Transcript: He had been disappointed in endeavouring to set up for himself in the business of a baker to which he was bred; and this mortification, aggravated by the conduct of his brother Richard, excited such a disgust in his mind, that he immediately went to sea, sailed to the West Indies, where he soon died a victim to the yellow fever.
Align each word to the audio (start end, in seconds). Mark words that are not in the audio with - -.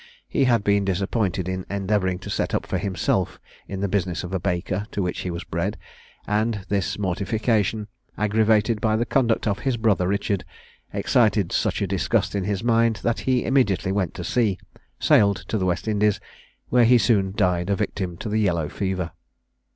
He 0.27 0.45
had 0.45 0.63
been 0.63 0.83
disappointed 0.83 1.47
in 1.47 1.63
endeavouring 1.69 2.17
to 2.25 2.29
set 2.31 2.55
up 2.55 2.65
for 2.65 2.79
himself 2.79 3.39
in 3.67 3.81
the 3.81 3.87
business 3.87 4.23
of 4.23 4.33
a 4.33 4.39
baker 4.39 4.87
to 4.89 5.03
which 5.03 5.19
he 5.19 5.29
was 5.29 5.43
bred; 5.43 5.77
and 6.25 6.65
this 6.69 6.97
mortification, 6.97 7.87
aggravated 8.17 8.81
by 8.81 8.95
the 8.95 9.05
conduct 9.05 9.45
of 9.47 9.59
his 9.59 9.77
brother 9.77 10.07
Richard, 10.07 10.43
excited 10.91 11.51
such 11.51 11.83
a 11.83 11.85
disgust 11.85 12.33
in 12.33 12.45
his 12.45 12.63
mind, 12.63 13.01
that 13.03 13.19
he 13.29 13.45
immediately 13.45 13.91
went 13.91 14.15
to 14.15 14.23
sea, 14.23 14.57
sailed 14.99 15.37
to 15.49 15.55
the 15.59 15.67
West 15.67 15.87
Indies, 15.87 16.19
where 16.69 16.85
he 16.85 16.97
soon 16.97 17.31
died 17.35 17.69
a 17.69 17.75
victim 17.75 18.17
to 18.17 18.27
the 18.27 18.39
yellow 18.39 18.69
fever. 18.69 19.11